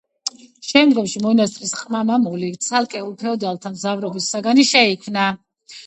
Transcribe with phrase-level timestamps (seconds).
[0.67, 5.33] შემდგომში მონასტრის ყმა-მამული ცალკეულ ფეოდალთა მძლავრობის საგანი შეიქნა.